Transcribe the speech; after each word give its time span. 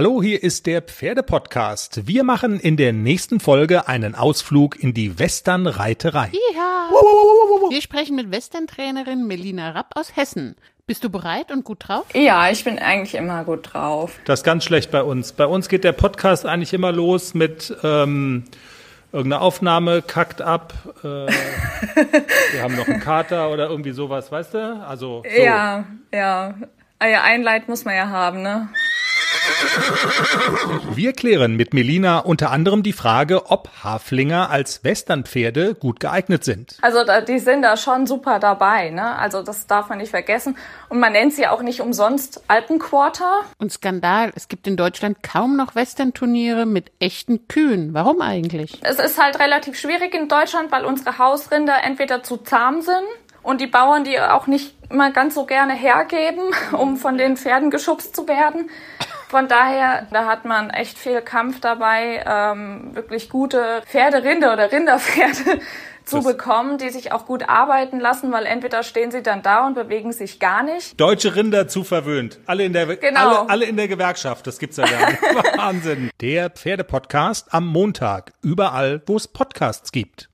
Hallo, 0.00 0.22
hier 0.22 0.42
ist 0.42 0.64
der 0.64 0.80
Pferdepodcast. 0.80 2.06
Wir 2.06 2.24
machen 2.24 2.58
in 2.58 2.78
der 2.78 2.94
nächsten 2.94 3.38
Folge 3.38 3.86
einen 3.86 4.14
Ausflug 4.14 4.82
in 4.82 4.94
die 4.94 5.18
Westernreiterei. 5.18 6.32
Ja. 6.54 6.88
Wir 7.68 7.82
sprechen 7.82 8.16
mit 8.16 8.32
Western-Trainerin 8.32 9.26
Melina 9.26 9.72
Rapp 9.72 9.90
aus 9.96 10.16
Hessen. 10.16 10.56
Bist 10.86 11.04
du 11.04 11.10
bereit 11.10 11.52
und 11.52 11.64
gut 11.64 11.86
drauf? 11.86 12.06
Ja, 12.14 12.48
ich 12.48 12.64
bin 12.64 12.78
eigentlich 12.78 13.14
immer 13.14 13.44
gut 13.44 13.74
drauf. 13.74 14.18
Das 14.24 14.40
ist 14.40 14.44
ganz 14.44 14.64
schlecht 14.64 14.90
bei 14.90 15.02
uns. 15.02 15.32
Bei 15.32 15.44
uns 15.44 15.68
geht 15.68 15.84
der 15.84 15.92
Podcast 15.92 16.46
eigentlich 16.46 16.72
immer 16.72 16.92
los 16.92 17.34
mit 17.34 17.76
ähm, 17.84 18.44
irgendeiner 19.12 19.42
Aufnahme, 19.42 20.00
kackt 20.00 20.40
ab. 20.40 20.72
Äh, 21.04 21.04
wir 22.52 22.62
haben 22.62 22.74
noch 22.74 22.88
einen 22.88 23.00
Kater 23.00 23.50
oder 23.50 23.68
irgendwie 23.68 23.92
sowas, 23.92 24.32
weißt 24.32 24.54
du? 24.54 24.82
Also 24.88 25.24
so. 25.24 25.42
Ja, 25.42 25.84
ja. 26.10 26.54
Ah 26.98 27.06
ja, 27.06 27.22
ein 27.22 27.42
Leid 27.42 27.68
muss 27.68 27.84
man 27.84 27.94
ja 27.94 28.08
haben, 28.08 28.40
ne? 28.40 28.70
Wir 30.94 31.12
klären 31.12 31.56
mit 31.56 31.74
Melina 31.74 32.18
unter 32.18 32.50
anderem 32.50 32.82
die 32.82 32.92
Frage, 32.92 33.50
ob 33.50 33.70
Haflinger 33.82 34.50
als 34.50 34.84
Westernpferde 34.84 35.74
gut 35.74 36.00
geeignet 36.00 36.44
sind. 36.44 36.76
Also 36.82 37.04
da, 37.04 37.20
die 37.20 37.38
sind 37.38 37.62
da 37.62 37.76
schon 37.76 38.06
super 38.06 38.38
dabei, 38.38 38.90
ne? 38.90 39.16
Also 39.16 39.42
das 39.42 39.66
darf 39.66 39.88
man 39.88 39.98
nicht 39.98 40.10
vergessen. 40.10 40.56
Und 40.88 41.00
man 41.00 41.12
nennt 41.12 41.32
sie 41.32 41.46
auch 41.46 41.62
nicht 41.62 41.80
umsonst 41.80 42.42
Alpenquarter. 42.48 43.42
Und 43.58 43.72
Skandal, 43.72 44.32
es 44.34 44.48
gibt 44.48 44.66
in 44.66 44.76
Deutschland 44.76 45.22
kaum 45.22 45.56
noch 45.56 45.74
Western-Turniere 45.74 46.66
mit 46.66 46.90
echten 46.98 47.48
Kühen. 47.48 47.94
Warum 47.94 48.20
eigentlich? 48.20 48.78
Es 48.82 48.98
ist 48.98 49.20
halt 49.20 49.38
relativ 49.38 49.78
schwierig 49.78 50.14
in 50.14 50.28
Deutschland, 50.28 50.72
weil 50.72 50.84
unsere 50.84 51.18
Hausrinder 51.18 51.82
entweder 51.84 52.22
zu 52.22 52.36
zahm 52.38 52.82
sind 52.82 53.06
und 53.42 53.60
die 53.60 53.66
Bauern 53.66 54.04
die 54.04 54.20
auch 54.20 54.46
nicht 54.46 54.74
immer 54.90 55.10
ganz 55.12 55.34
so 55.34 55.46
gerne 55.46 55.74
hergeben, 55.74 56.42
um 56.72 56.96
von 56.96 57.18
den 57.18 57.36
Pferden 57.36 57.70
geschubst 57.70 58.14
zu 58.14 58.28
werden. 58.28 58.70
Von 59.30 59.46
daher, 59.46 60.08
da 60.10 60.26
hat 60.26 60.44
man 60.44 60.70
echt 60.70 60.98
viel 60.98 61.20
Kampf 61.22 61.60
dabei, 61.60 62.24
ähm, 62.26 62.96
wirklich 62.96 63.30
gute 63.30 63.80
Pferderinde 63.86 64.52
oder 64.52 64.72
Rinderpferde 64.72 65.60
zu 66.04 66.24
bekommen, 66.24 66.78
die 66.78 66.90
sich 66.90 67.12
auch 67.12 67.26
gut 67.26 67.48
arbeiten 67.48 68.00
lassen, 68.00 68.32
weil 68.32 68.44
entweder 68.44 68.82
stehen 68.82 69.12
sie 69.12 69.22
dann 69.22 69.42
da 69.42 69.68
und 69.68 69.74
bewegen 69.74 70.10
sich 70.10 70.40
gar 70.40 70.64
nicht. 70.64 71.00
Deutsche 71.00 71.36
Rinder 71.36 71.68
zu 71.68 71.84
verwöhnt. 71.84 72.40
Alle 72.46 72.64
in 72.64 72.72
der, 72.72 72.96
Genau. 72.96 73.42
alle, 73.42 73.50
alle 73.50 73.64
in 73.66 73.76
der 73.76 73.86
Gewerkschaft. 73.86 74.48
Das 74.48 74.58
gibt's 74.58 74.78
ja 74.78 74.84
gar 74.86 75.08
nicht. 75.10 75.22
Wahnsinn. 75.56 76.10
Der 76.20 76.50
Pferdepodcast 76.50 77.54
am 77.54 77.68
Montag. 77.68 78.32
Überall, 78.42 79.00
wo 79.06 79.16
es 79.16 79.28
Podcasts 79.28 79.92
gibt. 79.92 80.28